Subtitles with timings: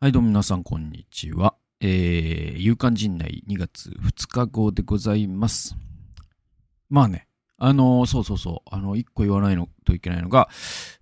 [0.00, 1.56] はい、どうも皆さん、こんにちは。
[1.80, 5.74] えー、夕刊陣内2月2日号でございます。
[6.88, 7.26] まあね、
[7.56, 10.48] あのーそうそうそう、あの、一個言わないのといけないのが、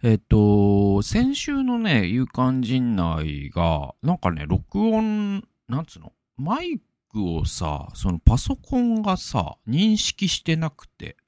[0.02, 6.14] えっと、先週のね、夕刊陣内が、なんかね、録音、なんつうの？
[6.38, 6.80] マイ
[7.12, 11.18] クをさ、そのパソコンがさ、認識してなくて、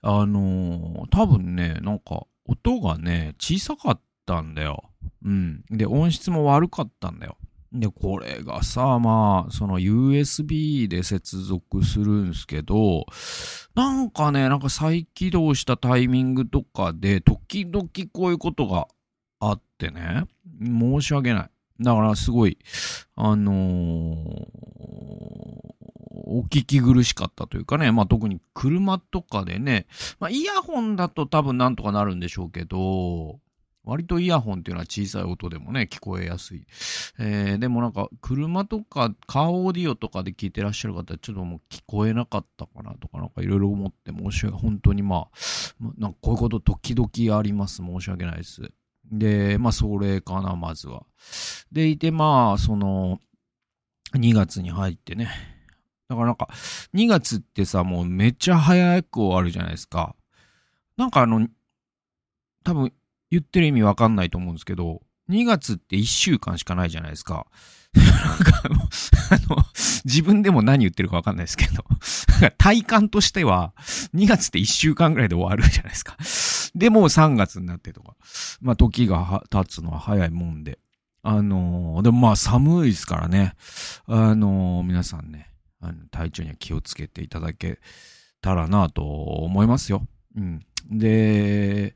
[0.00, 4.84] あのー多分ね、なんか、音がね、小さかったたんだよ。
[5.24, 5.64] うん。
[5.70, 7.36] で、音質も悪かったんだよ。
[7.72, 13.06] で、これがさ、まあ、その USB で接続するんすけど、
[13.74, 18.88] なんかね、なんか再起動したタイミングとかで、時々こういうことが
[19.40, 20.26] あってね、
[20.62, 21.50] 申し訳ない。
[21.80, 22.58] だからすごい、
[23.16, 24.62] あのー
[26.34, 29.86] お聞き苦しかったというかね、まあ特に車とかでね、
[30.18, 33.38] まあイヤホンだと多分なんとかなるんでしょうけど、
[33.84, 36.64] 割とイヤホンっていうのは小さい音でもね、聞こえやすい。
[37.18, 45.28] えー、でもなんか、車とかカーオーディオとかで聞いてらっしゃる方はちょっともう聞こえなかったかなとか、なんかいろいろ思って申し訳、本当にまあ、
[45.98, 47.76] なんかこういうこと時々あります。
[47.76, 48.70] 申し訳ないです。
[49.10, 51.04] で、まあそれかな、まずは。
[51.72, 53.18] でいて、まあ、その、
[54.14, 55.28] 2月に入ってね。
[56.08, 56.48] だからなんか、
[56.94, 60.14] 2月ってさ、もうめっちゃ早く終わるじゃないですか。
[60.96, 61.48] なんかあの、
[62.64, 62.92] 多分
[63.32, 67.46] 言ってる意味わかんないと思うんですけど、2月って1週間しかないじゃないですか。
[67.94, 68.04] なん
[68.38, 68.62] か
[69.30, 69.64] あの、
[70.04, 71.82] 自分でも何言ってるかわかんないですけど、
[72.58, 73.72] 体感としては、
[74.14, 76.16] 2月って1週間ぐらいで終わるじゃないですか。
[76.78, 78.16] で、もう3月になってとか。
[78.60, 80.78] まあ、時が経つのは早いもんで。
[81.24, 83.54] あのーでもまあ寒いですからね。
[84.06, 87.78] あのー皆さんね、あの体調には気をつけていただけ
[88.40, 90.02] たらなと思いますよ。
[90.36, 90.66] うん。
[90.90, 91.94] で、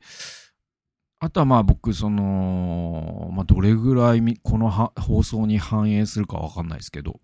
[1.19, 7.19] あとはまあ僕、その、まあどれぐらいこの放送に反映するかわかんないですけど、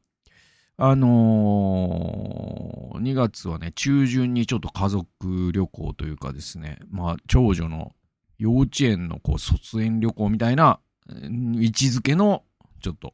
[0.77, 7.94] あのー2月はね、中旬にちょっと家族旅行というかですね、まあ長女の
[8.38, 12.44] 幼稚園のこう卒園旅行みたいな位置づけの、
[12.81, 13.13] ちょっと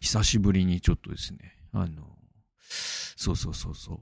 [0.00, 2.02] 久しぶりにちょっとですね、あの、
[3.16, 3.98] そうそうそうそう、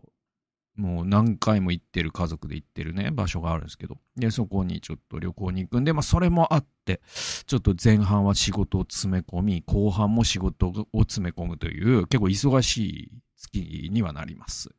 [0.77, 7.01] もう何回も行ってる家族で行ってるね、場所があるんですけど、で、そこにちょっと旅行に行くんで、まあそれもあって、
[7.47, 14.71] ちょっと前半は仕事を詰め込み、後半も仕事を詰め込むという、結構忙しい月にはなります。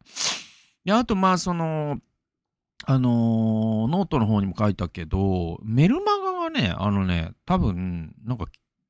[0.86, 2.00] で、あとまあその、
[2.86, 8.46] あのーノートの方にも書いたけど、メルマガはね、あのね、多分、なんか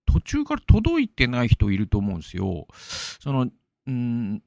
[0.05, 2.67] 途中から届いてない人いると思うんですよ。
[3.19, 3.47] その、
[3.87, 4.41] うん、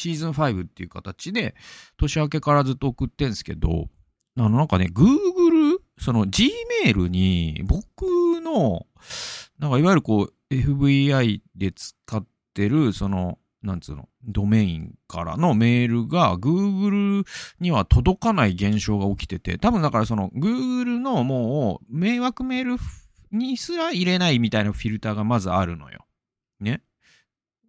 [0.00, 1.54] シーズン5っていう形で、
[1.98, 3.88] 年明けからずっと送ってんすけど、
[4.36, 8.02] あの、なんかね、Google、その Gmail に僕
[8.40, 8.86] の、
[9.58, 12.24] なんかいわゆるこう、FBI で使っ
[12.54, 17.24] てる、その、なんつうの、ドメインからのメールが Google
[17.60, 22.76] には届かない現象が起きてて、多分だからその Google のもう迷惑メール
[23.32, 26.06] にすら入れないみたいなフィルターがまずあるのよ。
[26.58, 26.82] ね。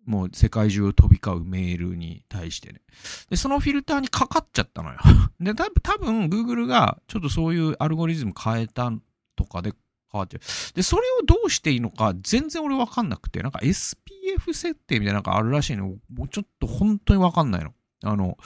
[0.05, 2.81] もう世界中を飛び交うメールに対してね。
[3.29, 4.99] で、そのフィルターにかかっちゃったのよ。
[5.39, 8.91] で、多分 Google がちょっとそういうアルゴリズム変えた
[9.35, 9.73] とかで
[10.11, 10.43] 変わってる。
[10.73, 15.87] で、それをどうしていいのか全然俺わかんなくて、なんか SPF 設定みたいなのがあるらしいの。
[16.13, 17.73] もうちょっと本当にわかんないの。
[18.03, 18.37] あの、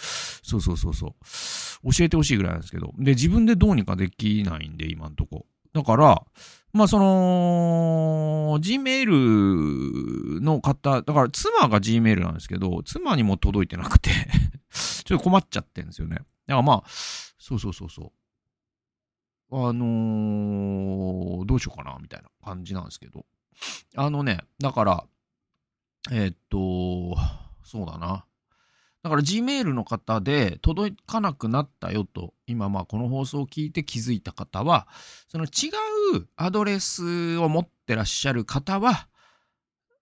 [0.43, 1.93] そうそうそうそう。
[1.93, 2.93] 教えてほしいぐらいなんですけど。
[2.97, 5.45] で、自分でどうにかできないんで、今んとこ。
[5.75, 6.23] だから、
[6.71, 14.09] まあその、Gmail の方、だから妻が Gmail なんですけど、妻にも届いてなくて、
[15.03, 16.15] ちょっと困っちゃってんですよね。
[16.15, 18.13] だからまあ、そうそうそうそ
[19.51, 19.67] う。
[19.67, 23.25] あのーどうしようかな、みたいな感じなんですけど。
[23.97, 25.05] あのね、だから、
[26.09, 27.17] えーっと、
[27.63, 28.25] そうだな。
[29.05, 34.87] だから Gmail の方で届かなくなったよと、今まあこの放送を聞いて気づいた方は、
[35.27, 35.69] その違
[36.17, 39.07] うアドレスを持ってらっしゃる方は、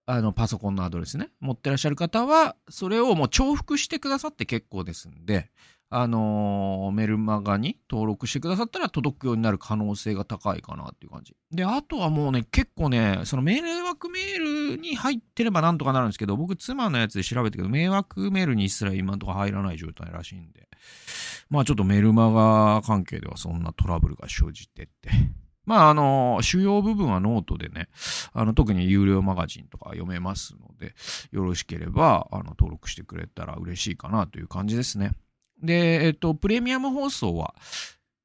[0.05, 5.51] あのパソコンのアドレスね、持ってらっしゃる方は、それをもう重複してくださって結構ですんで、
[5.95, 11.35] あのーメルマガに登録してくださったら届くようになる可能性が高いかなっていう感じ。
[11.51, 20.67] で、あとはもうね、結構ね、その迷惑メールに入ってればなんとかなるんですけど、僕妻のやつで調べたけど、迷惑メールにすら今のとこ入らない状態らしいんで、
[21.49, 25.11] まあちょっとメルマガ関係ではそんなトラブルが生じてって。
[25.65, 27.89] まああの、主要部分はノートでね、
[28.33, 30.93] あの、特に有料マガジンとか読めますので、
[31.31, 35.11] よろしければ、あの、登録してくれたら嬉しいかなという感じですね。
[35.63, 37.55] で、えっと、プレミアム放送は、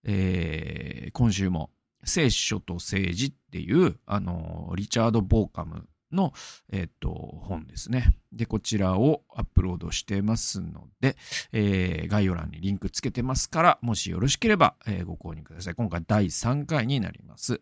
[0.04, 1.70] えー今週も
[2.04, 6.32] 聖書と政治っていう、あの、リチャード・ボーカムの、
[6.70, 8.14] えっ、と、本ですね。
[8.32, 11.16] で、こちらをアップロードしてますので、
[11.52, 15.74] えー、概要欄にリンクつけてますから、もしよろしければ、えー、ご購入ください。
[15.74, 17.60] 今回第3回になります。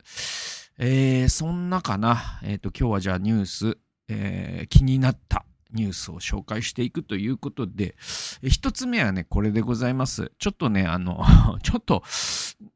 [0.78, 2.40] えー、そんなかな。
[2.44, 3.78] えっ、と、今日はじゃあニュース、
[4.08, 7.96] えー、気になったニュースを紹介していくということで、
[8.42, 10.32] 一つ目はね、これでございます。
[10.38, 11.24] ちょっとね、あの、
[11.62, 12.02] ちょっと、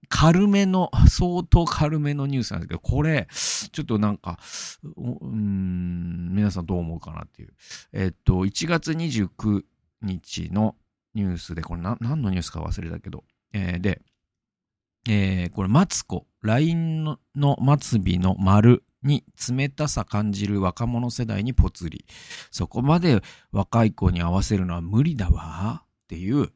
[0.08, 4.38] 軽めの、相当軽めのニュースなんですけど、これ、ちょっとなんか、
[4.82, 7.54] うん、皆さんどう思うかなっていう。
[7.92, 9.62] えっと、1月29
[10.02, 10.76] 日の
[11.14, 14.02] ニュースで、これ何のニュースか忘れたけど、えー、で、
[15.08, 17.18] えー、これ、マツコ、LINE の
[17.80, 22.04] 末尾の丸に冷たさ感じる若者世代にぽつり。
[22.50, 26.52] そこまで若い子に合わせるのは無理だわっていう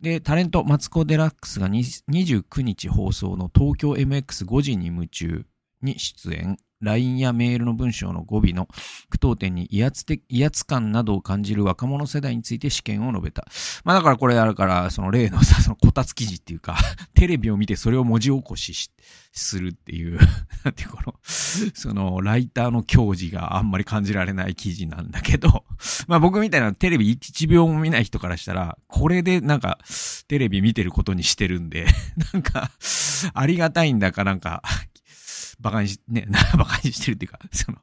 [0.00, 5.46] で、タレント、マツコ・デラックスが29日放送の東京 MX5 時に夢中
[5.82, 6.58] に出演。
[6.80, 8.66] LINE やメールの文章の語尾の
[9.10, 13.46] 句読点に威圧的、威圧感などを感じる若者世代について試験を述べた。
[13.84, 16.76] まあだからこれあるから、その例のさ、そのこたつ記事っていうか、
[17.14, 18.90] テレビを見てそれを文字起こしし
[19.32, 20.18] するっていう、
[20.64, 25.64] なんていうこの、そのライターの教示があんまり感じられない記事なんだけど、
[26.08, 29.78] まあ僕みたいなテレビ1秒も見ない人からしたら、これでなんか
[30.28, 31.86] テレビ見てることにしてるんで、
[32.32, 32.70] なんか、
[33.32, 34.62] ありがたいんだかなんか、
[35.60, 36.26] バカにし、ね、
[36.56, 37.78] バカにしてるっていうか、 その、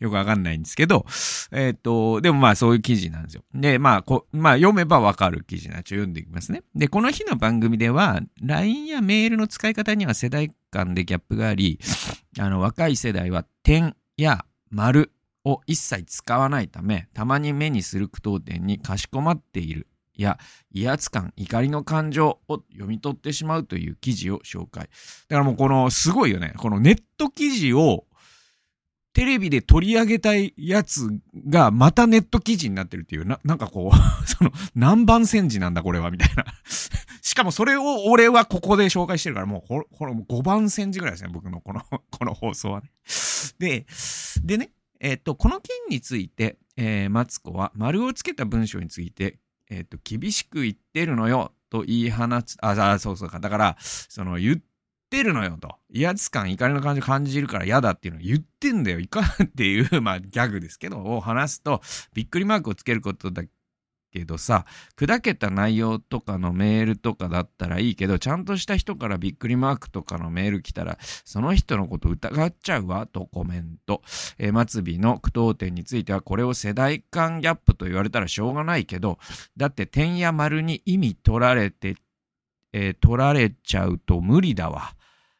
[0.00, 1.06] よくわかんないんですけど、
[1.52, 3.44] えっ、ー、と、でもまあそういう記事なんですよ。
[3.54, 6.62] で、まあ、こ、まあ読めばわかる記事なちょ読んでいきますね。
[6.74, 11.78] で、この日の番組では、LINE やメールの使い方には世代間でギャップがあり、
[12.38, 15.12] あの、若い世代は点や丸
[15.44, 19.86] を一切使わないため、たまに目にする句読点にかしこまっている
[20.22, 20.38] や
[20.72, 24.88] 威圧感、怒りの感情を読み取ってしまうという記事を紹介。
[25.28, 26.54] だからもうこのすごいよね。
[26.56, 28.06] このネット記事を
[29.12, 31.08] テレビで取り上げたいやつ
[31.48, 33.96] がまたネット記事になってるっていう、な、なんかこう
[34.26, 36.44] その、何番戦時なんだこれはみたいな
[37.20, 42.90] しかもそれを俺はここで紹介してるから、もうこれ、この5番戦時ぐらいですね、僕のこの この放送はね。
[43.58, 43.86] で、
[44.42, 44.70] でね、
[45.00, 49.38] えっ、と、この件について、えー、マツコは丸をつけた文章について
[49.72, 53.40] えっ、ー、と、厳しく言ってるのよと言い放つ、あ、あそうそうか。
[53.40, 54.58] だから、その言っ
[55.08, 55.76] てるのよと。
[55.90, 59.00] 威圧感、怒りの感じ感じるから嫌だっていうのを言ってんだよ。
[59.00, 61.80] いかんっていう、まあギャグですけど、を話すと、
[62.12, 63.44] びっくりマークをつけることだ
[64.12, 64.66] けどさ、
[64.96, 74.02] 砕けた内容とかのメールとかだったらいいけど、ちゃんとした人からびっくりマークとかのメール来たら、その人のこと疑っちゃうわ、とコメント。
[74.38, 79.18] えー、末尾の句読点については、これを世代間ギャップと言われたらしょうがないけど、
[79.56, 81.96] だって点や丸に意味取られて、
[82.72, 84.94] えー、取られちゃうと無理だわ。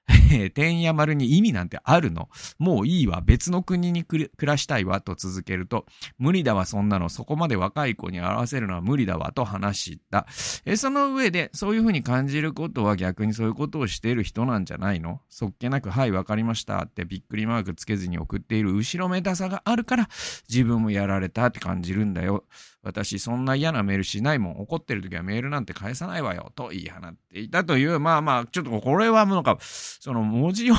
[0.55, 2.29] 点や丸に意味なんてあるの？
[2.59, 3.23] もういいわ。
[3.25, 5.01] 別の国に暮らしたいわ。
[5.01, 5.87] と続けると、
[6.19, 7.09] 無理だわ、そんなの。
[7.09, 9.33] そこまで若い子に合わせるのは無理だわ。
[9.33, 10.27] と話した。
[10.65, 15.21] えその上で、そういう風に感じることは逆にそういうことをしている人なんじゃないの？
[15.29, 16.79] そっけなく、はい、わかりました。
[16.83, 20.09] ってびっくりマークつけずに送っている後ろめたさがあるから、
[20.49, 22.45] 自分もやられたって感じるんだよ。
[22.85, 24.61] 私、そんな嫌なメールしないもん。
[24.61, 26.51] 怒ってる時はメールなんて返さないわよ。
[26.57, 30.75] と言い放っていたという、まあまあ、ちょっとこれはもうなんか、その文字を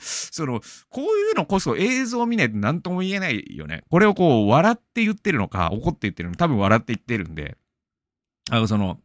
[0.00, 3.82] その、こういうのこそ映像を見ないと何とも言えないよね。
[3.90, 7.56] これをこう、笑って言ってるのか、怒って言ってるのか、多分笑って言ってるんで、
[8.50, 9.00] あの、その、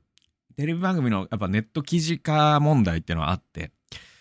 [0.55, 3.71] テレビ番組のやっぱネット記事化問題っていうのはあって、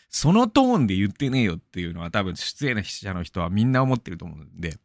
[0.08, 4.76] そのトーンで言ってねえよっていうのは多分出演者の人はみんな思ってると思うんで、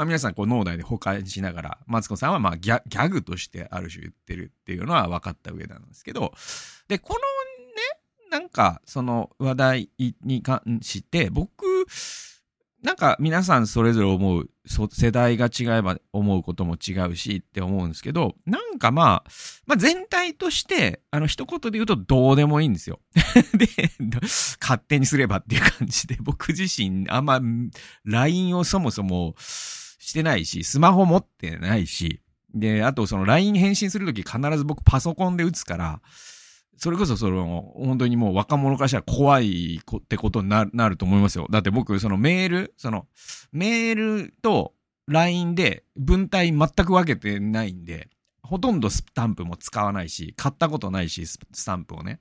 [0.00, 6.32] まあ皆さんこう脳内で保管しながら、マツコさんはまあギャギャグとしてある種言ってるっていうのは分かった上なんですけど、
[6.88, 7.22] で、このね、
[8.30, 9.90] なんかその話題
[10.24, 11.66] に関して僕、
[12.82, 19.30] なんか皆さんそれぞれ思う、世代が違えば思うことも違うしって思うんですけど、なんかまあ、
[19.66, 23.00] まあ全体として、あの一言で言うとどうでもいいんですよ。
[23.52, 23.68] で、
[24.62, 27.42] 勝手にすればっていう感じで、僕自身あんま
[28.06, 29.34] LINE をそもそも
[30.10, 32.20] してないし、スマホ持ってないし、
[32.52, 36.00] で、あとその LINE 返信するとき必ず僕パソコンで打つから、
[36.76, 41.46] それこそその、本当にもう若者からしたら怖いってことになると思いますよ。
[41.50, 43.06] だって僕、そのメール、その、
[43.52, 44.72] メールと
[45.06, 48.08] LINE で文体全く分けてないんで、
[48.42, 52.18] ほとんどスタンプも使わないし、買ったことないし、スタンプをね。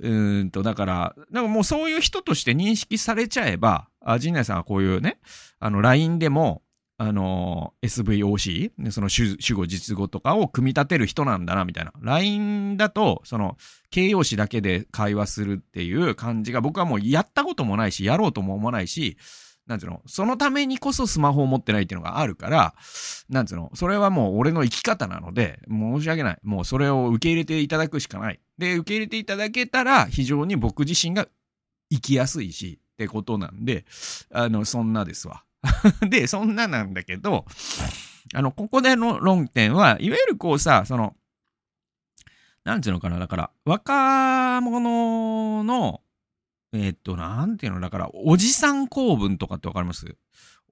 [0.00, 5.20] うんと、だから、なんかもうそういう人として認識されちゃえば、あ、陣内さんはこういうね、
[5.60, 6.63] あの、LINE でも、
[6.96, 11.92] あの、SVOC、ね、その主主語実語とかを組み立てる人なんだな、みたいな。
[12.00, 13.56] LINE だと、その、
[13.90, 19.16] 形容詞だけで会話するっていう感じが僕はもうやったこともないし、やろうとも思わないし、
[19.66, 22.74] なんつうの、そのためにこそスマホを持ってないっていうのがあるから、
[23.28, 26.38] なんつうの、それはもう俺の生き方なので、申し訳ない。
[26.42, 28.40] もうそれを受け入れていただくしかない。
[28.58, 31.26] で、受け入れていただけたら、非常に僕自身が
[31.90, 33.86] 生きやすいし、ってことなんで、
[34.30, 35.44] あの、そんなですわ。
[36.08, 37.44] で、そんななんだけど、
[38.34, 41.16] あの、ここでの論点は、いわゆるこうさ、その、
[42.64, 46.00] なんていうのかな、だから、若者の、
[46.72, 50.16] えー、っと、なんていうの、だから、おじさん公文とかってわかります？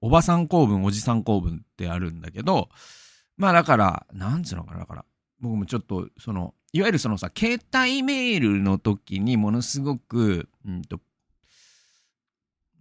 [0.01, 2.69] おばさん公文、おじさん公文ってあるんだけど、
[3.37, 5.05] まあだから、なんつうのかな、だから、
[5.39, 10.99] 僕もちょっと、その、いわゆるそのさ、携帯メールの時にものすごく、うんと、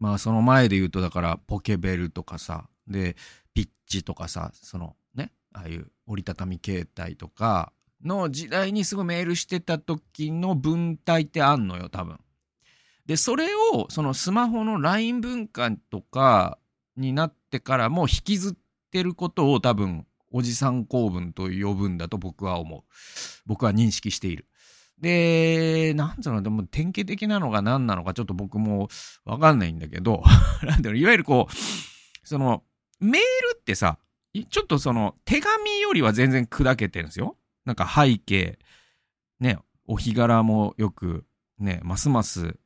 [0.02, 3.14] まあその前で言うとだからポケベルとかさ、で、
[3.54, 7.72] ピッチとかさ、そのね、ああいう折りたたみ携帯とか
[8.04, 12.18] の時代にすごいメールしてた時の文体ってあんのよ、多分。
[13.06, 16.58] で、それをそのスマホの LINE 文化とか
[16.96, 18.56] になってからも引きずっ
[18.90, 22.82] てることを多分おじさん公文と呼ぶんだと僕は思う。
[23.46, 24.48] 僕は認識している。
[25.02, 28.88] で、なんつうの、でも典型的なのが何なのかちょっと僕も
[29.24, 30.22] わかんないんだけど、
[30.62, 32.62] なんだろう、いわゆるこう、その、
[33.00, 33.98] メールってさ、
[34.32, 37.36] ちょっとその、手紙よりは全然砕けてるんですよ。
[37.64, 38.60] なんか背景、
[39.40, 41.26] ね、お日柄もよく、
[41.58, 42.56] ね、ますます、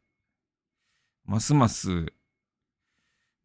[1.24, 2.12] ますます、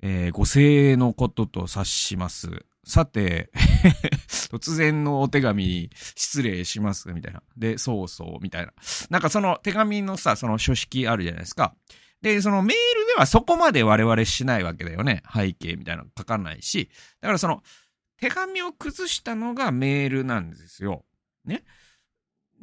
[0.02, 2.66] えー、ご性のことと察します。
[2.84, 3.52] さて、
[4.52, 7.42] 突然のお手紙失礼します、みたいな。
[7.58, 8.74] で、そうそう、みたいな。
[9.10, 11.76] なんかその手紙のさ、その書式あるじゃないですか。
[12.22, 15.24] で、そのメールではそこまで我々しないわけだよね。
[15.34, 16.90] 背景みたいなの書かないし。
[17.20, 17.64] だからその
[18.18, 21.06] 手紙を崩したのがメールなんですよ。
[21.44, 21.64] ね。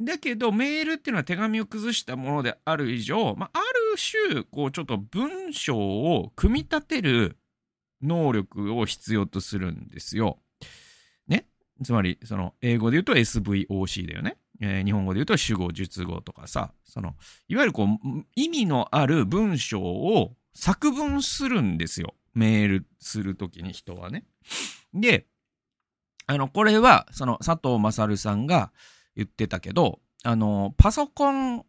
[0.01, 7.37] だけど、メールっていうのは手紙を崩したものである以上、まあ、ある種、こう、ちょっと文章を組み立てる
[8.01, 10.39] 能力を必要とするんですよ。
[11.83, 14.37] つまり、その、英語で言うと SVOC だよね。
[14.61, 17.15] えー、日本語で言うと主語、述語とかさ、その、
[17.47, 17.87] いわゆるこう、
[18.35, 22.15] 意味のある文章を作文するんですよ。
[22.33, 24.25] メールするときに人はね。
[24.93, 25.25] で、
[26.27, 28.71] あの、これは、その、佐藤勝さんが
[29.15, 31.65] 言ってたけど、あの、パソコン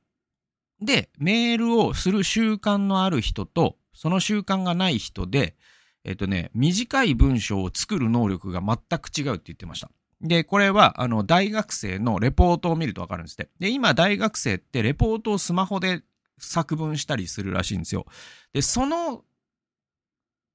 [0.81, 5.57] でメールをする習慣のある人と、その習慣がない人で、
[6.05, 9.91] えっとね、短い文章を作る能力が全く違うって言ってました。
[10.21, 13.49] で、これは、あの、大学生のレポートを見るとわかるんですって。
[13.59, 16.03] で、今、大学生ってレポートをスマホで
[16.39, 18.07] 作文したりするらしいんですよ。
[18.53, 19.25] で、その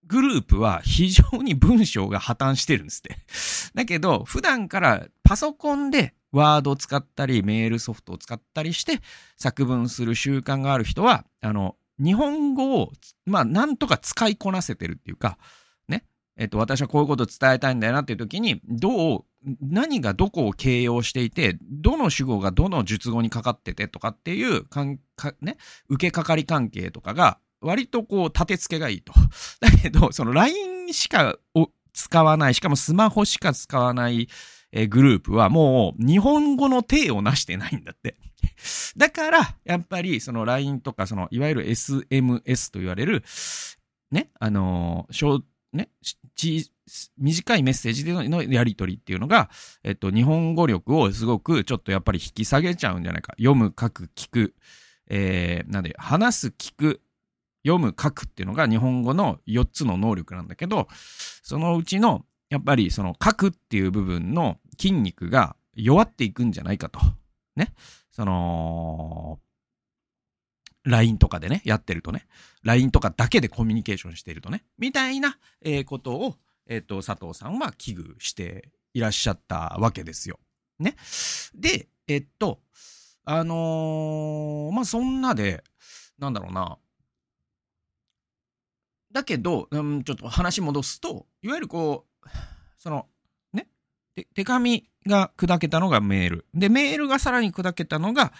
[0.07, 3.17] グループは非常に文章が破綻してるんですって。
[3.73, 9.01] だけど、普段からパソコンでワードを使ったり、メールソフトを使ったりして
[9.37, 12.91] 作文する習慣がある人は、あの、日本語を、
[13.25, 15.37] まあ、なんとか使いこなせてるっていうか、
[16.37, 19.25] えっと、私はこういうことを伝えたいんだよなっていう時に、どう、
[19.61, 29.13] 何がどこを形容していて、どの主語がどの述語にかかっててとかっていう、かんかね、受けかかり関係とかが、割とこう、立て付けがいいと。
[29.61, 34.27] だけど、その LINE しかを使わない、しかもスマホしか使わない、
[34.71, 38.17] えグループはもう日本語の体をなしてないんだって。
[38.97, 43.23] だから、やっぱりその LINE とか、そのいわゆる SMS と言われる、
[44.11, 45.13] ね、あのー、
[45.75, 45.89] ね、
[47.17, 49.49] 短いメッセージでのやり取りっていうのが、
[49.83, 53.33] えっと、日本語力をすごくちょっとやっぱり引き下げちゃうんじゃないか。
[53.37, 54.55] 読む、書く、聞く、
[55.07, 57.01] えー、なんで、話す、聞く、
[57.65, 60.87] 読む、書くっていうのが日本語の4つの能力なんだけど、
[61.43, 66.99] そのうちの、やっぱりその書くっていう部分の筋肉が弱っていくんじゃないかと。
[67.55, 67.73] ね。
[68.11, 69.39] その、
[70.85, 72.27] LINE とかでね、やってるとね、
[72.63, 76.35] LINE とかだけでコミュニケーションしているとね、みたいな、えー、ことを、
[76.67, 80.39] えっ、ー、と、佐藤さんは危惧していらっしゃったわけですよ。
[80.79, 80.95] ね。
[81.53, 82.59] で、えっと、
[83.23, 85.63] あのー、まあ、そんなで、
[86.19, 86.77] なんだろうな。
[89.11, 92.29] だけど、うん、ちょっと話戻すと、いわゆるこう、
[92.77, 93.07] その、
[93.53, 93.67] ね、
[94.35, 96.45] 手紙が砕けたのがメール。
[96.53, 98.31] で、メールがさらに砕けたのが、いわ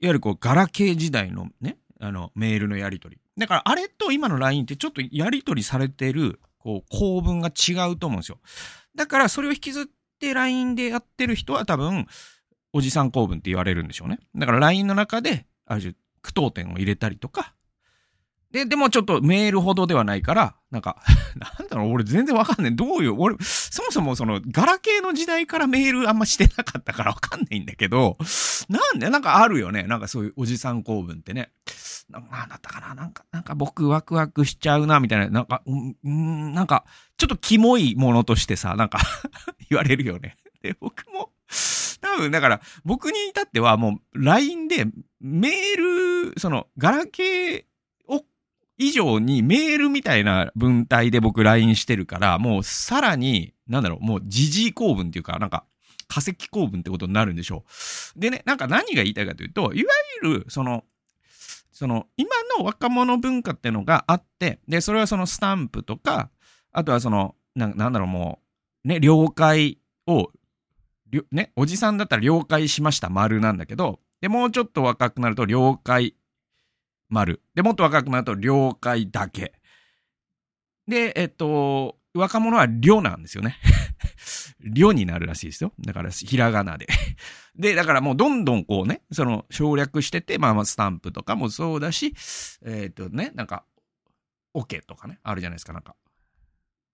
[0.00, 3.20] ゆるこう、ガラケー時代のね、あの、メールのやり取り。
[3.36, 8.38] だから、あれと今の LINE ってちょっとやり取りされてる、こう、構文が違うと思うんですよ。
[8.94, 9.84] だから、それを引きずっ
[10.18, 12.06] て LINE でやってる人は多分、
[12.72, 14.18] おじさん構文って言われるんでしょうね。
[14.34, 17.54] だから LINE の中で、ある種、句読点を入れたりとか、
[18.50, 21.02] で、でもちょっとメールほどではないから、なんか、
[21.58, 22.76] なんだろう、俺全然わかんない。
[22.76, 28.16] どういう、俺、そもそもその、ガラケーの時代からメールあんましてなかったからわかんないんだけど、
[28.68, 29.82] なんで、なんかあるよね。
[29.82, 31.52] なんかそういうおじさん公文ってね。
[32.08, 35.28] なん、だったかななんか、なんか僕ワクワクしちゃうな、みたいな。
[35.28, 36.84] なんか、うん、なんか、
[37.18, 38.98] ちょっとキモいものとしてさ、なんか
[39.68, 40.38] 言われるよね。
[40.62, 41.32] で、僕も、
[42.00, 44.86] 多分、だから、僕に至ってはもう、LINE で、
[45.20, 47.64] メール、その、ガラケー、
[48.78, 55.64] 以上にメールみたいな文体で僕 LINE してるから、もうさらに、なんだろう、もう時事公文っていうか、なんか、
[56.06, 57.64] 化石公文ってことになるんでしょ
[58.16, 58.20] う。
[58.20, 59.92] でね、なんか何が言いたいかというと、いわ
[60.22, 60.84] ゆる、その、
[61.72, 66.30] その、今の若者文化ってのがあって、で、それはそのスタンプとか、
[66.72, 68.40] あとはその、ななんだろう、も
[68.84, 70.30] う、ね、了解を
[71.32, 76.14] ね、おじさんだったら了解しました丸なんだけど、で、もうちょっと若くなると了解
[77.08, 77.42] 丸。
[77.54, 79.52] で、もっと若くなると了解だけ。
[80.86, 83.56] で、えっと、若者はりなんですよね。
[84.60, 85.72] りになるらしいですよ。
[85.80, 86.86] だから、ひらがなで。
[87.56, 92.14] で、だからもうどんどんこうね、その省略してて、まあまあスタンプとかもそうだし、
[92.64, 93.64] えっ、とね、なんか、
[94.54, 95.94] オ、ケとかね、あるじゃないですか、なんか。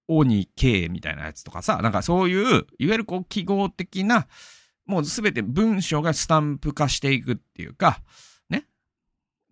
[0.07, 4.27] おに K みたいなやつとかさ、なんかそういう、いわゆるこう記号的な、
[4.87, 8.03] もうすべて文章がスタンプ化していくっていうか、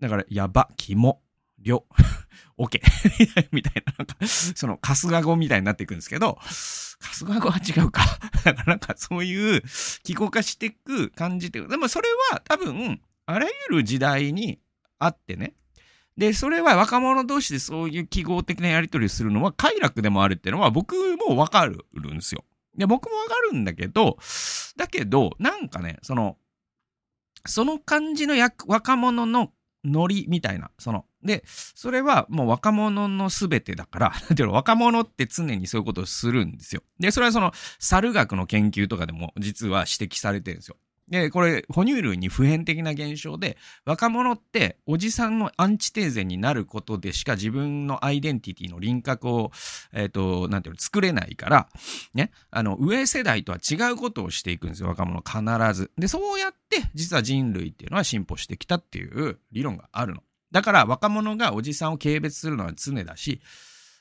[0.03, 1.23] だから、やば、きも、
[1.61, 1.87] りょ、
[2.59, 2.83] オケ
[3.53, 8.03] みたいな、なんか、その、春日語みたいになっていくんですけど、春日語は違うか。
[8.45, 9.63] だからなんかそういう
[10.03, 11.69] 記号化していく感じっていう。
[11.69, 14.61] でもそれは多分、あらゆる時代に
[14.99, 15.55] あってね、
[16.17, 22.45] で、それは若者同士でそういう記号的なやり取りをするのは快楽でもあるっていうのは僕もわかるんですよ。
[22.77, 24.19] で、僕もわかるんだけど、
[24.77, 26.37] だけど、なんかね、その、
[27.47, 28.35] その感じの
[28.67, 29.53] 若者の
[29.85, 36.83] ノリみたいな、その、で、それはもう若者の全てだから、 なんていうの、若者って常にそういうことをするんですよ。
[36.99, 40.77] で、それはその、猿学の研究とかでも実は指摘されてるんですよ。
[41.13, 49.53] で、これ、哺乳類に普遍的な現象で、若者っておじさんのアンチテーゼになることでしか自分のアイデンティティの輪郭を、
[49.93, 51.69] えっ、ー、と、なんていうの、作れないから、
[52.15, 55.91] ね、あの、上世代とは違うことをしていくんですよ、若者必ず。
[55.99, 60.23] で、そうやって、実は人類っていうのは進歩してきたっていう理論があるの。
[60.51, 63.43] だから、若者がおじさんを軽蔑するのは常だし、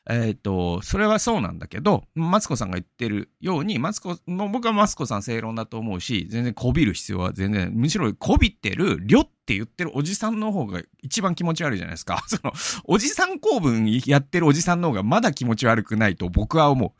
[0.09, 12.23] えっ、ー、と、それはそうなんだけど、マツコさんが言ってるように、マツコ、もう僕はマツコさん正論だと思うし、全然こびる必要は全然、むしろこびってる、りょって言ってるおじさんの方が一番気持ち悪いじゃないですか。
[12.27, 12.51] その、
[12.85, 16.95] おじさん公文やってるおじさんの方がまだ気持ち悪くないと僕は思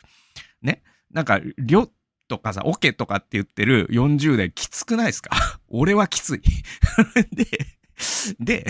[0.64, 0.66] う。
[0.66, 0.84] ね？
[1.12, 1.90] なんか、りょ
[2.28, 5.32] とかさ、オケとかって言ってる40代きつくないですか？
[5.70, 6.42] 俺はきつい。
[7.34, 7.46] で、
[8.40, 8.66] で、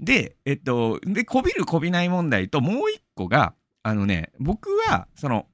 [0.00, 5.46] で、えっと、で、こびるこびない問題ともう一個が、あのね、僕は、その、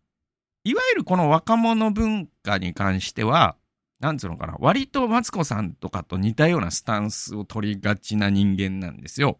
[0.64, 3.56] いわゆるこの若者文化に関しては、
[4.00, 9.38] なんつうのかな、割とマツコさんとかと似たようなスタンスを取りがちな人間なんですよ。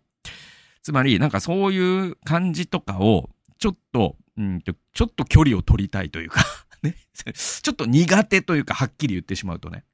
[0.83, 6.45] つまり、なんかそういう感じとかを、ちょっと、うんと、ちょっと距離を取りたいというか
[6.83, 6.97] ね。
[7.15, 9.85] ちょっと苦手というか、はっきり言ってしまうとね。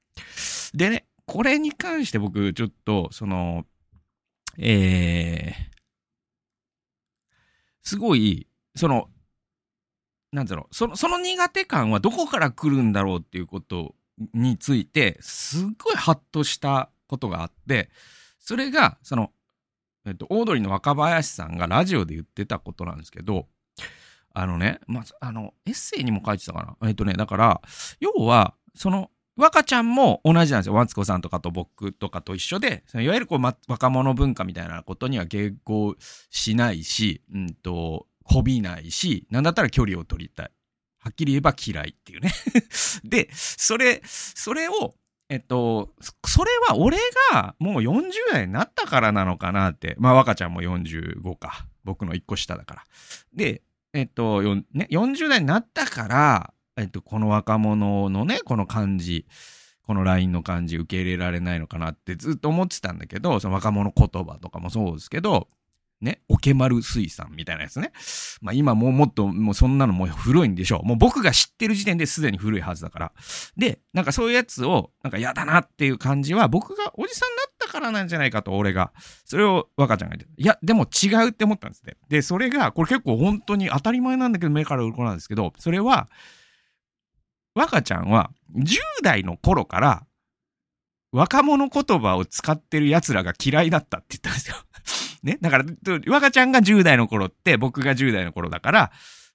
[0.74, 3.64] でね、これに関して僕、ちょっと、その、
[4.58, 5.54] えー、
[7.82, 9.08] すごい、その、
[10.32, 13.94] なんだろう、その、その苦手感はどこから来るんだろうっていうこと
[14.34, 17.90] について、すっごいハッとしたことがあって、
[18.38, 19.30] それが、その、
[20.06, 23.46] えっと、オードリーの若林さんがラジオで言ってたことなんですけど、
[24.34, 26.88] あのね、まあ、あの、エッセイにも書いてたかな。
[26.88, 27.60] えっとね、だから、
[28.00, 29.10] 要は、その、
[29.42, 30.74] 若ちゃんも同じなんですよ。
[30.74, 35.96] ワンツコさんとかと僕とかと一緒で、いわゆるこう、ま、若者文化みたいなことには迎合
[36.30, 40.50] しないし、うんと、こびないし、なんだったら距離を取りたい。
[41.00, 42.32] はっきり言えば嫌いっていうね
[43.02, 44.94] で、それ、それを、
[45.28, 45.92] えっと、
[46.24, 46.98] それは俺
[47.32, 49.96] がもう40代になったからなのかなって。
[49.98, 51.66] まあ、若ちゃんも45か。
[51.82, 52.84] 僕の1個下だから。
[53.34, 59.26] で、えっと、ね、40代になったから、えっと、この若者のね、この感じ、
[59.86, 65.48] この LINE の感じ受け入れられないのかなってずっと思ってたんだけど、その若者言葉とかもそうですけど、
[66.02, 67.92] ね、オケマル水産みたいなやつね。
[68.40, 70.86] まあ今もうもっと、もうそんなのもう古いんでしょう。
[70.86, 73.12] もう僕が知ってる時点ですでに古いはずだから。
[73.56, 78.92] で、なんかそういうやつを、なんか嫌だなっていう感じは、僕がおじさんだったからなんじゃないかと、俺が。
[79.24, 80.42] それを若ちゃんが言って。
[80.42, 81.96] いや、でも違うって思ったんですね。
[82.08, 86.08] で、それが、これ結構本当に当たり前なんだけど、目から鱗なんですけど、それは、
[87.54, 90.06] 若ちゃんは10代の頃から
[91.12, 94.56] 若者言葉を使ってる奴らが嫌いだったって言ったんですよ。
[95.22, 95.38] ね。
[95.40, 95.64] だから、
[96.08, 98.92] 若ちゃんが10代の頃って僕が10代の頃だから、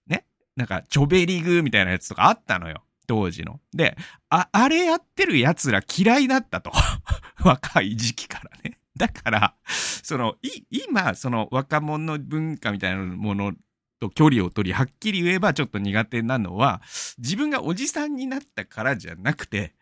[0.08, 0.26] ね。
[0.56, 2.84] なんか、チョベリグみたいなやつとかあったのよ。
[3.06, 3.62] 当時の。
[3.74, 3.96] で、
[4.30, 6.72] あ、あれやってる奴ら嫌いだったと。
[7.46, 8.80] 若い時期からね。
[8.98, 13.54] だから、その、い、今、その若者文化みたいなもの
[14.00, 16.82] と距離を取り、はっきり言えばちょっと苦手なのは、
[17.18, 19.74] 自分がおじさんになったからじゃなくて、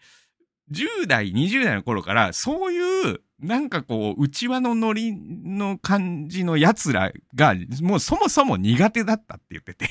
[0.72, 9.90] 10代、20代の頃から、そういう、なんかこう、内輪のノリの感じの奴らが、もうそもそも苦手だったって言ってて、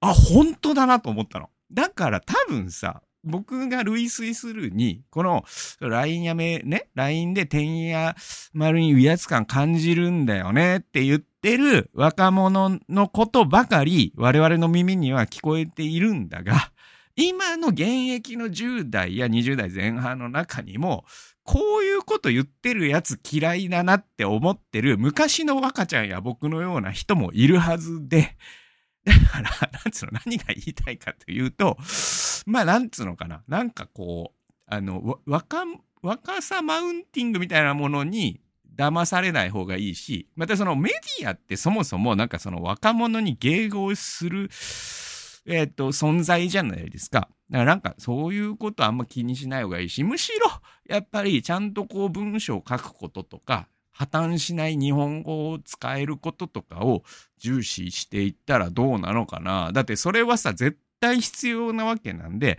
[0.00, 1.50] あ、本当だなと思ったの。
[1.72, 5.44] だから多分さ、僕が類推するに、この
[5.80, 8.16] LINE やめ、ね、LINE で点や
[8.54, 16.72] 丸に威圧感感じるんだよねって言ってる若者のことばかり我々の耳には聞こえているんだが、
[17.16, 21.04] 今の現役の10代や20代前半の中にも、
[21.42, 28.36] こういうこと言ってるやつ嫌いだなって思ってる昔の若ちゃんや僕のような人もいるはずで、
[29.06, 31.78] だから、 なんつうの、何が言いたいかというと、
[32.44, 33.42] まあ、なんつうのかな。
[33.48, 35.64] なんかこう、あの、若、
[36.02, 38.40] 若さマウンティングみたいなものに
[38.76, 44.50] 騙されない方がいいし、またそのメディアってそもそもなんかその若者に迎合する、
[45.46, 47.28] えっ、ー、と、存在じゃないですか。
[47.50, 50.50] だからなんかそういうことあんま気にしない方がいいし、むしろ
[50.88, 57.02] やっぱりちゃんとこう文章を書くこととか、破綻しない日本語を使えることとかを
[57.38, 59.72] 重視していったらどうなのかな。
[59.72, 62.58] だってそれはさ、絶対必要なわけなんで、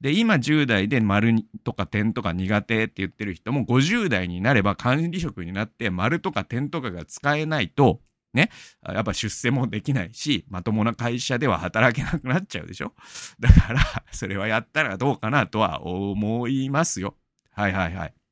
[0.00, 8.00] で、今10代で丸とか点とか苦手って言ってる人も50代になれば管理職になって丸とか点とかが使えないと、
[8.32, 8.50] ね。
[8.86, 12.92] やっぱ出世もできないし、まともな会社では働けなくなっちゃうでしょ
[13.40, 13.80] だから、
[14.12, 17.16] それはやったらどうかなとは思いますよ。
[17.50, 18.25] はいはいはい。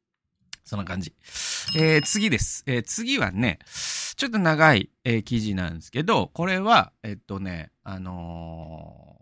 [0.65, 1.15] そんな感じ。
[1.77, 2.65] えー、次です。
[2.67, 3.59] えー、次はね、
[4.17, 9.15] ちょっと長い、えー、記事なんですけど、これは、えっとね、あの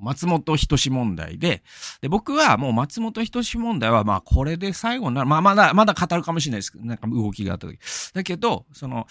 [0.00, 1.62] 松本人志問題で、
[2.00, 5.28] で、僕はもう松本人志問題は、まあこれで最後になる。
[5.28, 7.78] まあまだ、まだ語るかもしれないですけど、なんか動きがあった時。
[8.12, 9.06] だけど、その、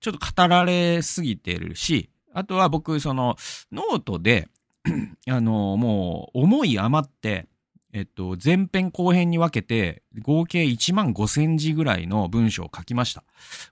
[0.00, 3.36] ちょっと語られすぎてるし、あとは僕、その、
[3.72, 4.48] ノートで、
[5.28, 7.46] あの、もう、思い余って、
[7.94, 13.20] えっと、前編後編に分けて、合計1万5千字ぐらいの文章を書きました。
[13.20, 13.26] も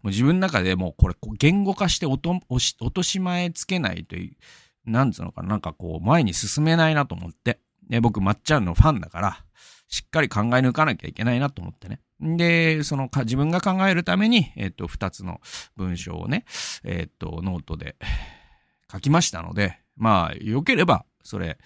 [0.04, 4.36] う自分の中でもうこれ、言語化して落と落とし前つけないという、
[4.90, 7.58] なんつうのかな、なんかこう、前に進めないなと思って。
[7.90, 9.44] で、僕、まっちゃんのファンだから、
[9.88, 11.98] しっかり考え抜かなきゃいけないなと思ってね。
[12.20, 15.40] で、そのか、自分が考えるために、えっと、二つの
[15.76, 16.44] 文章をね、
[16.84, 17.96] えっと、ノートで
[18.90, 21.58] 書きましたので、まあ、良ければ、それ、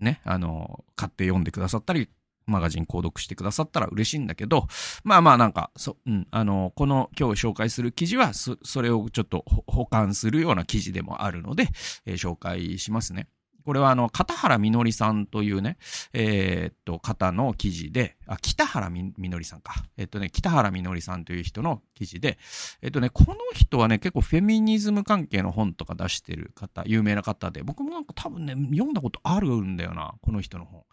[0.00, 2.08] ね、あの、買って読んでくださったり、
[2.46, 4.68] マガジン購読してくださったら嬉しいんだけど、
[5.04, 11.68] まあまあなんか、そ、うん、あの、この今日紹介する記事は、そ、それをちょっと保管するような記事でもあるので、
[12.06, 13.28] えー、紹介しますね。
[13.66, 15.76] これはあの、片原みのりさんというね、
[16.12, 19.84] えー、っと、方の記事で、あ、北原みのりさんか。
[19.96, 22.38] えっとね、北原みのりさんという人の記事で、
[22.80, 30.84] えっとね、この人はね、結構フェミニズム関係の本とか出してる方、有名な方で、僕もなんか多分ね、読んだことあるんだよな、この人の本。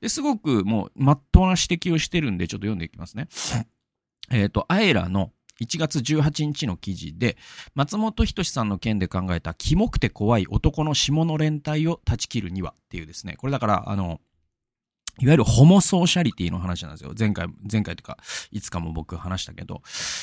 [0.00, 3.26] で、すごくもう、まっとうな指摘をしてるんで、ちょっと読んでいきますね。
[4.30, 7.36] えっと、アエラの、1月18日の記事で、
[7.74, 14.20] 松本人志さんの件で考えた、キモくて怖い男の下の連帯を断ち切るにはっていうですね、これだから、あの、
[15.18, 17.12] いわゆるホモソーシャリティの話なんですよ。
[17.18, 18.18] 前回、前回とか、
[18.52, 19.82] いつかも僕話したけど、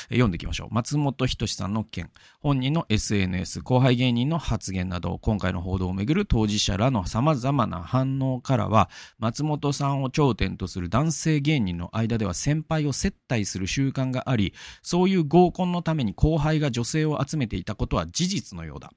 [0.10, 0.68] 読んでいきましょう。
[0.74, 18.92] 松本人志さんの件、本人の SNS、後輩芸人の発言など、今回の報道をめぐる当事者らの様々な反応からは、松本さんを頂点とする男性芸人の間では先輩を接待する習慣があり、そういう合コンのために後輩が女性を集めていたことは事実のようだ。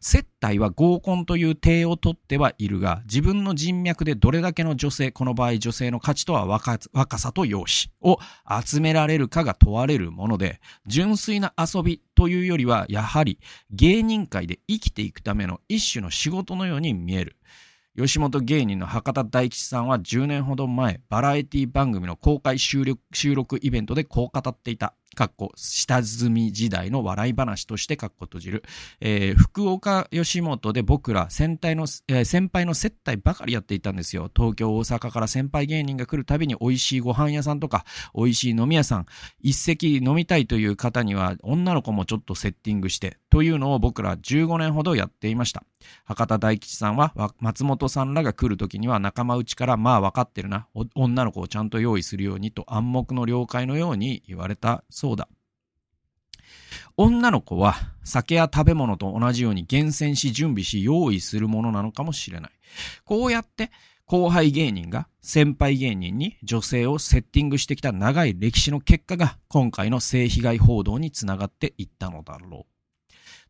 [0.00, 8.18] 接待は合コンという体をとってはいるが、自分の人脈でどれだけの女性、この場合女性の価値とは若若さと容姿を
[8.62, 13.38] 集められるかが問われるもので、純粋な遊びというよりは、やはり
[13.70, 17.36] 芸人界で生きていくための一種の仕事のように見える。
[17.96, 24.94] 吉本芸人の博多大吉さんは10年ほど前、バラエティ番組の公開収録収録イベントでこう語っていた。
[25.14, 28.64] かっこ下積み時代の笑い話としてかっこ閉じる、
[29.00, 34.30] えー、福岡吉本で僕ら先輩の、えー、先輩の接待ばかりやっていたんですよ。
[34.34, 39.06] 東京大阪から先輩芸人が来るたびに美味しいご飯屋さんとか美味しい飲み屋さん
[39.40, 45.64] 一席飲みたいという方には女の子もちょっとセッティングしてというのを僕ら15年ほどやっていました
[46.04, 55.26] 博多大吉さんは松本さんらが来る時には仲間内からまあ分かってるな女の子をちゃんと用意するようにと暗黙の了解のように言われたそうだ。
[56.96, 62.52] 女の子は酒や食べ物と同じように厳選し準備し用意するものなのかもしれない。
[63.04, 63.72] こうやって
[64.06, 72.73] 後輩芸人が先輩芸人に女性をセッティングしてきた長い歴史の結果が今回の性被害報道につながっていったのだろう。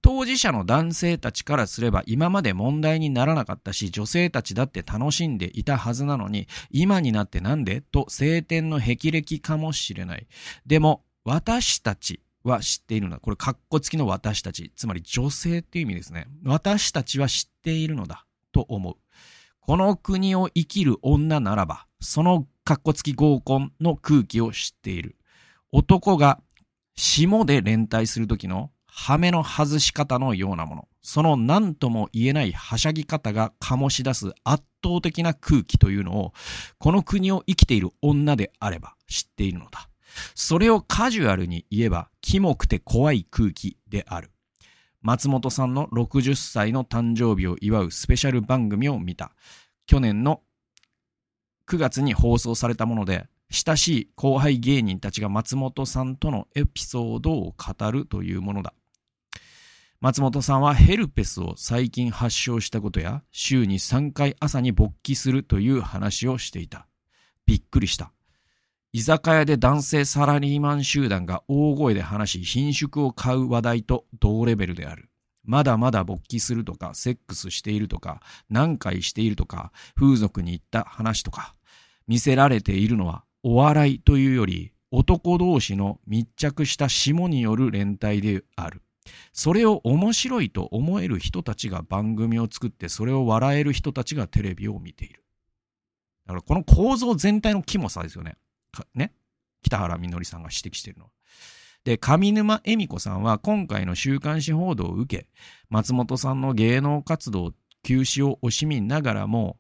[0.05, 10.27] 当事者の男性たちからすれば今まで問題にならなかったし女性たちだって楽しんでいたはずなのに今になってなんでと晴天の霹靂かもしれない。
[10.67, 13.21] でも私たちは知っているのだ。
[13.21, 14.71] これ、カッコ付きの私たち。
[14.77, 16.27] つまり女性っていう意味ですね。
[16.45, 18.27] 私たちは知っているのだ。
[18.53, 18.97] と思う。
[19.61, 25.17] この国を生きる女ならば、そのカッコ付き合コンの空気を知っている。
[25.73, 26.43] 男が
[26.95, 30.89] 霜で連帯するときの羽目の外し方のようなもの。
[31.03, 36.33] その何とも言えないはしゃぎ方が醸し出す圧倒的な空気というのを、
[36.79, 39.91] この国を生きている女であれば知っているのだ。
[40.37, 44.31] それをカジュアルに言えば、キモくて怖い空気である。
[45.03, 49.33] 松本さんの60歳の誕生日を祝うスペシャル番組を見た。
[49.87, 50.41] 去年の
[51.67, 58.73] 9月に放送されたもので、親しい後輩芸人たちが松本さんとのエピソードを語るというものだ。
[60.05, 66.87] 松本さんはヘルペスを最近発症したことや、週に3回朝に勃起するという話をしていた。
[67.47, 68.13] びっくりした。
[68.93, 75.09] 居酒屋で男性サラリーマン集団が大声で話し品種を買う話題と同レベルである。
[75.43, 81.55] まだまだ勃起するとか、セックスしているとか、何回しているとか、風俗に行った話とか、
[82.07, 88.83] 見せられているのはお笑いというより、男同士の密着した霜による連帯である。
[89.33, 95.25] それを面白いと思える人たちが番組を作って、それを笑える人たちがテレビを見ている。
[96.27, 98.37] だからこの構造全体のキモさですよね。
[98.95, 99.13] ね、
[99.63, 101.11] 北原みのりさんが指摘しているのは。
[101.85, 105.29] で、上沼恵美子さんは今回の週刊誌報道を受け、
[105.69, 109.59] 松本さんの芸能活動休止を惜しみながらも、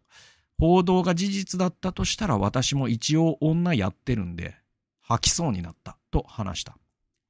[0.59, 4.57] 報道が事実だったとしたら私も一応女やってるんで、
[5.03, 6.79] 吐きそうになったと話した。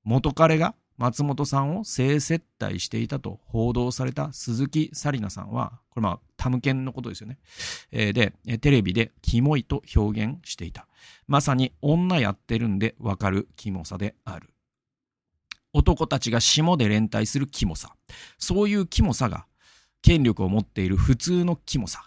[0.05, 7.39] 元彼が松本さんを性接待していたと報道された鈴木紗理奈さんは、これまあ、タムケンのことですよね。
[7.91, 10.87] えー、で、テレビでキモいと表現していた。
[11.27, 14.51] まさに女やってるんでわかるキモさである。
[15.73, 17.95] 男たちが霜で連帯するキモさ。
[18.39, 19.47] そういうキモさが
[20.03, 22.05] 権力を持っている普通のキモさ。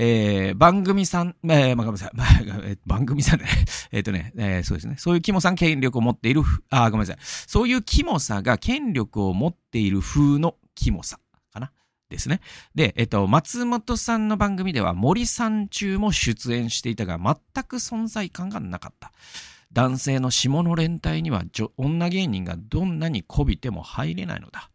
[0.00, 2.78] えー、番組さん、えー、まあ、ごめんなさい。
[2.86, 3.46] 番組さんね。
[3.90, 4.94] えっとね、えー、そうですね。
[4.96, 7.16] そういうキモさん権力を持っている、あ、ごめんなさい。
[7.20, 11.18] そういうキモさが権力を持っている風のキモさ
[11.52, 11.72] かな？
[12.08, 12.40] ですね。
[12.76, 19.12] で、えっと、松本さんの番組では森さん中も出演していたが、全く存在感がなかった。
[19.72, 21.42] 男性の下の連帯には
[21.76, 24.70] 女芸人がどんなにこびても入れないのだ。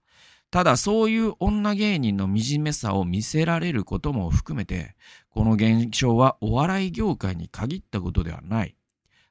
[0.53, 4.95] ただそういう女芸人の惨めさを見せられることも含めて、
[5.31, 8.75] この現象はお笑い業界に限ったことではない。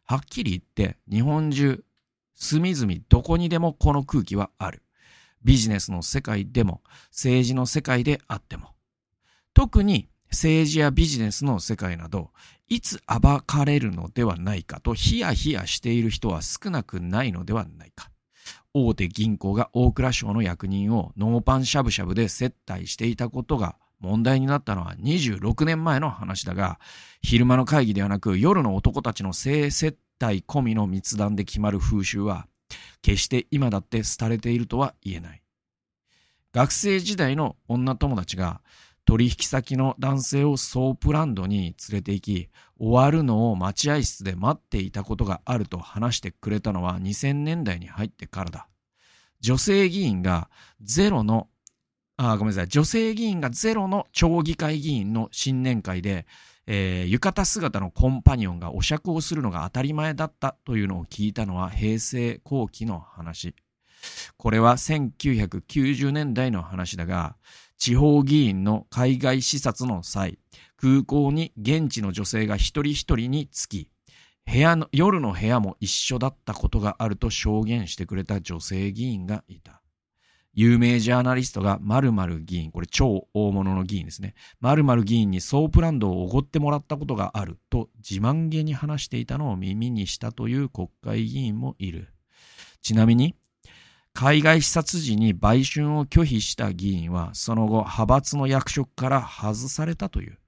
[0.03, 1.85] はっきり言って日本中、
[2.35, 4.83] 隅々どこにでもこの空気はある。
[5.45, 6.83] ビジネスの世界でも
[7.13, 8.71] 政治の世界であっても。
[9.55, 12.33] 特に政治やビジネスの世界など、
[12.67, 18.12] いつ暴かれるのではないかとヒヤヒヤしている人は少なくないのではないか。
[18.75, 26.81] 大手銀行が大蔵省の役人をノーパンしゃぶしゃぶで接待していたことが問題になったのは26年前の話だが、
[27.23, 32.47] 昼間の会議ではなく夜の男たちの性接待込みの密談で決まる風習は、
[33.01, 35.43] 決して今だって廃れているとは言えない。
[36.53, 38.61] 学生時代の女友達が
[39.05, 48.69] 取引先の男性をソープランドに連れて行き、終わるのを待合室で待っていたことがあると話してくれたのは2000年代に入ってからだ。
[49.41, 50.49] 女性議員が
[50.81, 51.49] ゼロの、
[52.17, 56.27] あ、ごめんなさい、女性議員がゼロの町議会議員の新年会で、
[56.67, 63.57] えー、浴衣姿のコンパニオンがお酌をするのが当たり前だったというのを聞いたのは平成後期の話。
[64.37, 67.37] これは1990年代の話だが、
[67.83, 70.38] 地方議員の海外視察の際、
[70.77, 73.88] 空港に現地の女性が一人一人につき、
[74.47, 79.83] 部屋の、夜の部屋も一緒だったことがあると証言してくれた女性議員がいた。
[80.55, 84.35] 有名ジャーナリストが〇〇議員、これ超大物の議員ですね。
[84.61, 92.14] 〇〇議員にソープランドをおごってもらったことがあると自慢げに話していたのを耳にしたという国会議員もいる。
[92.81, 93.35] ちなみに、
[94.14, 100.38] 海外視察時に売春を拒否した議員は、その後、派閥の役職から外されたという。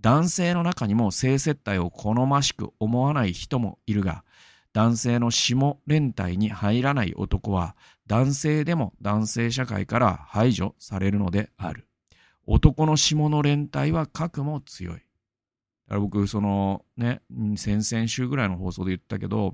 [0.00, 4.24] 男性の中にも性接待を好ましく思わない人もいるが、
[4.72, 11.86] 男性の下連帯に入らない男は、男性でも男性社会から排除されるのである。
[12.46, 15.02] 男の下の連帯は核も強い。
[15.92, 17.20] だから僕、そのね、
[17.56, 19.52] 先々週ぐらいの放送で言ったけど、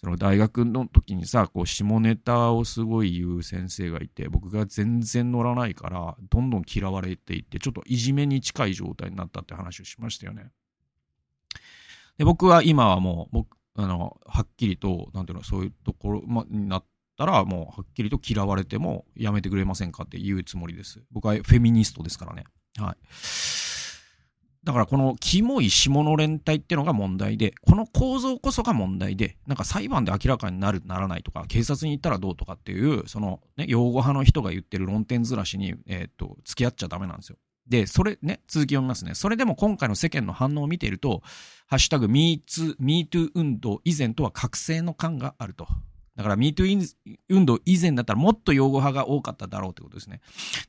[0.00, 10.52] その大学の時にさ、こう下ネタをすごい言う先生がいて、僕が全然乗らないから、どんどん嫌われていって、ちょっといじめに近い状態になったって話をしましたよね。
[12.16, 16.84] で、僕は今はもう、僕、あの、はっきりと、なんていうの、そういうところ、ま、になっ
[17.18, 21.02] たら、もうはっきりと嫌われてもやめてくれませんかって言うつもりです。
[21.12, 22.44] 僕はフェミニストですからね。
[22.78, 23.73] はい。
[24.64, 37.36] だからこのキモい下の連帯っていうのが問題で、この構造こそが問題で、なんか裁判で明らかになる、ならないとか、警察に行ったらどうとかっていう、そのね、擁護派の人が言ってる論点ずらしに、えー、っと、付き合っちゃダメなんですよ。
[37.68, 39.14] で、それね、続き読みますね。
[39.14, 41.22] それでも今回の世間の反応を見ていると、
[41.66, 45.66] ハッシュタグ MeToo, MeToo 運動以前とは覚醒の感があると。
[46.16, 46.94] だから MeToo
[47.28, 50.20] 運動以前だったらもっと擁護派が多かっただろうってことですね。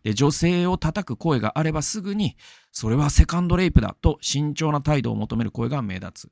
[0.03, 2.36] で、女性を叩く声があればすぐに、
[2.71, 6.31] それはセカンドレイプだと慎重な態度を求める声が目立つ。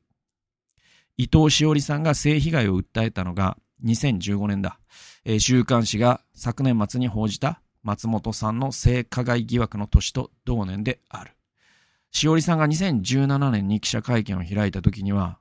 [1.18, 4.80] 伊藤詩織さんが性被害を訴えたのが2015年だ。
[5.26, 11.34] えー、週刊誌が昨年末に報じた松本さんの性加害疑惑の年と同年である。
[12.12, 15.40] しおりさんが2017年に記者会見を開いた時には、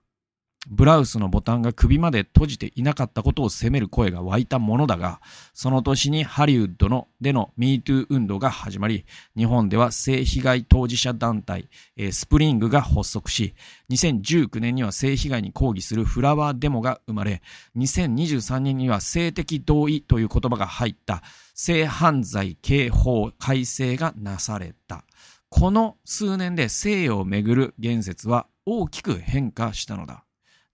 [0.69, 5.21] ブラウスのボタンが首まで閉じていなかったことを責める声が湧いたものだが、
[5.55, 9.05] その年にハリウッドのでの MeToo 運動が始まり、
[9.37, 13.55] 日本では性被害当事者団体、えー、スプリングが発足し、
[13.91, 17.43] 2019年には性被害に抗議するフラワーデモが生まれ、
[17.77, 25.05] 2023年には性的同意という言葉が入った性犯罪刑法改正がなされた。
[25.49, 30.25] この数年で性をめぐる言説は大きく変化したのだ。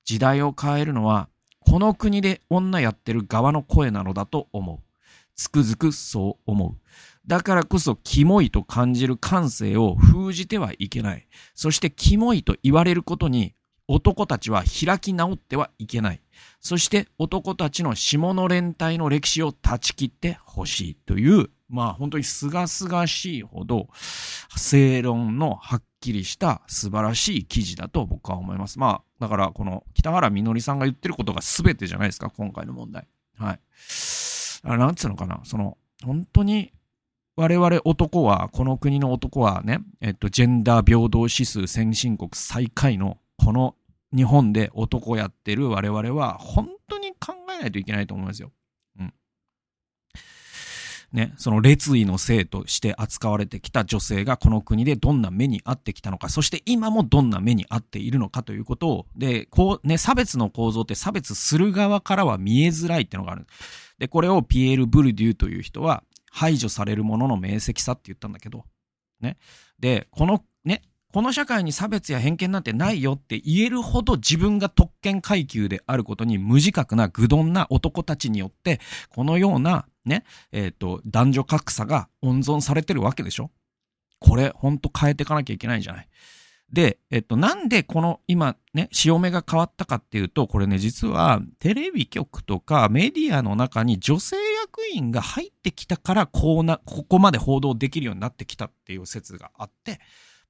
[0.08, 1.28] 時代を変えるのは、
[1.60, 4.78] この国で女やってる側の声なのだと思う。
[5.36, 6.76] つくづくそう思う。
[7.26, 11.28] だからこそ、キモいと感じる感性を封じてはいけない。
[11.54, 13.54] そして、キモいと言われることに、
[13.86, 16.22] 男たちは開き直ってはいけない。
[16.58, 23.88] そして、男たちの下の連帯の歴史を断ち切ってほしいという、まあ本当に清々しいほど、
[24.56, 28.78] 正論のはっきりした素晴らしい記事だと僕は思います。
[28.78, 33.06] まあ、だからこの北原みのりさんが言ってることが全てじゃないですか、今回の問題。
[33.38, 33.60] はい。
[34.64, 36.72] あなんつうのかな、その、本当に
[37.38, 43.76] 我々男は、この国の男はね、えっと、ジェンダー平等指数先進国最下位の、この
[44.12, 48.50] 日本で男やってる我々は、本当に考えないといけないと思いますよ。
[51.12, 63.46] ね、その列位の性として扱われてきた女性がこの国でどんな目に遭ってきたのか、そして今もどんな目に遭っているのかということを、で、こうね、差別の構造って差別する側からは見えづらいっていうのがある。
[63.98, 68.64] で、これをピエール・ブルデューという人は排除されるものの明晰さって言ったんだけど、
[69.20, 69.38] ね。
[69.80, 70.82] で、このね、
[71.18, 78.78] この社会に差別や偏見なんてないよって言えるほど自分が特権階級であることに無自覚な愚鈍な男たちによって、
[79.08, 83.50] このようなね、えっ、ー、と、男女格差が温存されてるわけでしょ？
[84.20, 86.08] これ、ほんと変えていかなきゃいけないんじゃない？
[86.72, 99.98] で、えっと、なんでこの今ね、潮目が変わったかっていうと、これね、実はテレビ局とかメディアの中に女性役員が入ってきたから、こうな、ここまで報道できるようになってきたっていう説があって、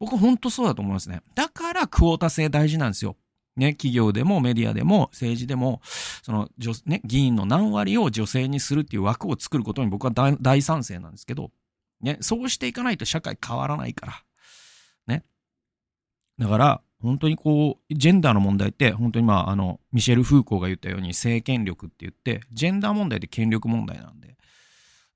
[0.00, 1.22] 僕ほんとそうだと思いますね。
[1.34, 3.16] だからクオータ制大事なんですよ。
[3.56, 5.80] ね、企業でもメディアでも政治でも、
[6.22, 6.48] その、
[6.86, 11.50] ね、議員の何割を女性にするっていう枠を作ることに僕は大賛成なんですけど、
[12.00, 14.22] ね、そうしていかないと社会変わらないから。
[15.08, 15.24] ね。
[16.38, 24.36] だから、本当にこう、ジェンダーの問題って、本当にまあ、あの、ミシェル・フーコーが言ったように、政権力って言って、ジェンダー問題って権力問題なんで、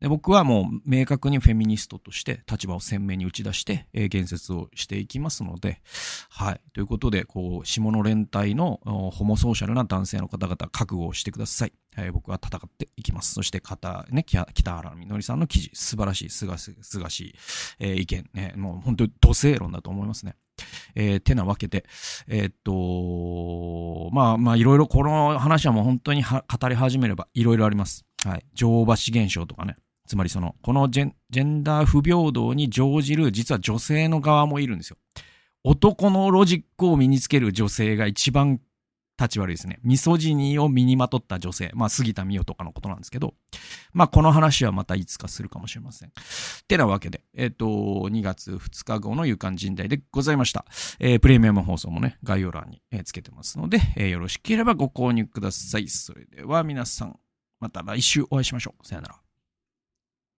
[0.02, 5.80] で僕はもう明確にフェミニストとして立場を鮮明に打ち出して、えー、言説をしていきますので、
[6.28, 6.60] はい。
[6.72, 11.72] ということで、こう、下の連帯のホモソーシャルな男性の方々覚悟をしてください。
[11.94, 13.34] はい、僕は戦っていきます。
[13.34, 17.34] そして、方、ね、北原みのりさんの記事、素晴らしい、すがすがしい、
[17.78, 20.34] えー、意見、ね、もう本当に土星論だと思いますね。
[20.96, 21.84] えー、てなわけで、
[22.26, 28.04] えー、っと、まあまあいろいろこの話はもう本当に語り始めればいろいろあります。
[28.24, 28.44] はい。
[28.52, 29.76] 女王橋現象とかね。
[30.12, 34.98] つまりその、このジェンダー不平等に乗じる実は女性の側もいるんですよ。
[35.64, 38.60] 男のロジックを身につける女性が一番
[39.18, 39.78] 立ち悪いですね。
[39.82, 41.70] ミソジニーを身にまとった女性。
[41.72, 43.32] まあ、杉田美代とかのことなんですけど。
[43.94, 46.12] まあ、この話はまたいつかするかもしれません。
[46.68, 50.66] てなわけで、えっ、ー、と、2月2日後の夕刊人代でございました。
[51.00, 55.88] えー、プレミアム放送もね、概要欄に、えつけてますので、えー、よろしければご購入ください。
[55.88, 57.18] それでは皆さん、
[57.60, 58.86] また来週お会いしましょう。
[58.86, 59.21] さよなら。